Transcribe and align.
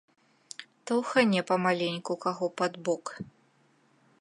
Таўхане 0.91 1.43
памаленьку 1.51 2.13
каго 2.25 2.47
пад 2.63 2.73
бок. 2.89 3.05